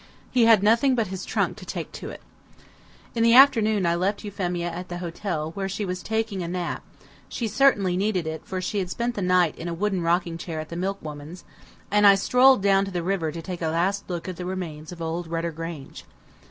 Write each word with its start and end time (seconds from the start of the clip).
He 0.31 0.45
had 0.45 0.63
nothing 0.63 0.95
but 0.95 1.09
his 1.13 1.23
trunk 1.25 1.57
to 1.57 1.63
take 1.67 1.91
to 1.91 2.09
it. 2.09 2.23
In 3.13 3.21
the 3.21 3.35
afternoon 3.35 3.85
I 3.85 3.93
left 3.93 4.23
Euphemia 4.23 4.67
at 4.71 4.89
the 4.89 4.97
hotel, 4.97 5.51
where 5.51 5.69
she 5.69 5.85
was 5.85 6.01
taking 6.01 6.41
a 6.41 6.47
nap 6.47 6.81
(she 7.29 7.47
certainly 7.47 7.95
needed 7.95 8.25
it, 8.25 8.41
for 8.43 8.59
she 8.61 8.79
had 8.79 8.89
spent 8.89 9.13
the 9.13 9.21
night 9.21 9.55
in 9.59 9.67
a 9.67 9.75
wooden 9.75 10.01
rocking 10.01 10.39
chair 10.39 10.59
at 10.59 10.69
the 10.69 10.75
milk 10.75 10.97
woman's), 11.03 11.43
and 11.91 12.07
I 12.07 12.15
strolled 12.15 12.63
down 12.63 12.83
to 12.85 12.89
the 12.91 13.03
river 13.03 13.31
to 13.31 13.43
take 13.43 13.61
a 13.61 13.67
last 13.67 14.09
look 14.09 14.27
at 14.27 14.37
the 14.37 14.45
remains 14.47 14.91
of 14.91 15.03
old 15.03 15.27
Rudder 15.27 15.51
Grange. 15.51 16.03